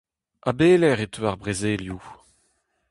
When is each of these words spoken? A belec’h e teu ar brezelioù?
A 0.49 0.51
belec’h 0.57 1.03
e 1.05 1.07
teu 1.09 1.23
ar 1.29 1.37
brezelioù? 1.41 2.01